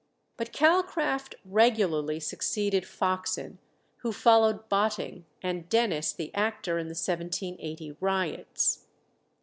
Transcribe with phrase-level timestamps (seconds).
[0.35, 3.59] But Calcraft regularly succeeded Foxen,
[3.97, 8.87] who followed Botting, and Dennis, the actor in the 1780 riots.